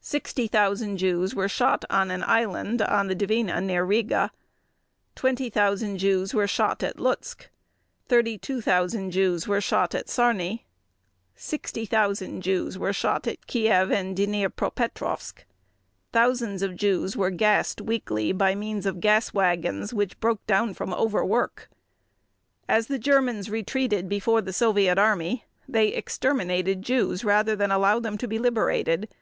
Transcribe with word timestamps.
60,000 0.00 0.96
Jews 0.96 1.34
were 1.34 1.46
shot 1.46 1.84
on 1.90 2.10
an 2.10 2.22
island 2.24 2.80
on 2.80 3.06
the 3.08 3.14
Dvina 3.14 3.60
near 3.62 3.84
Riga. 3.84 4.30
20,000 5.14 5.98
Jews 5.98 6.32
were 6.32 6.46
shot 6.48 6.82
at 6.82 6.96
Lutsk. 6.96 7.50
32,000 8.06 9.10
Jews 9.10 9.46
were 9.46 9.60
shot 9.60 9.94
at 9.94 10.06
Sarny. 10.06 10.64
60,000 11.34 12.40
Jews 12.40 12.78
were 12.78 12.94
shot 12.94 13.26
at 13.26 13.46
Kiev 13.46 13.90
and 13.90 14.16
Dniepropetrovsk. 14.16 15.44
Thousands 16.14 16.62
of 16.62 16.74
Jews 16.74 17.14
were 17.14 17.28
gassed 17.30 17.82
weekly 17.82 18.32
by 18.32 18.54
means 18.54 18.86
of 18.86 19.00
gas 19.00 19.34
wagons 19.34 19.92
which 19.92 20.18
broke 20.18 20.46
down 20.46 20.72
from 20.72 20.94
overwork. 20.94 21.68
As 22.66 22.86
the 22.86 22.98
Germans 22.98 23.50
retreated 23.50 24.08
before 24.08 24.40
the 24.40 24.54
Soviet 24.54 24.96
Army 24.96 25.44
they 25.68 25.88
exterminated 25.88 26.80
Jews 26.80 27.22
rather 27.22 27.54
than 27.54 27.70
allow 27.70 28.00
them 28.00 28.16
to 28.16 28.26
be 28.26 28.38
liberated. 28.38 29.14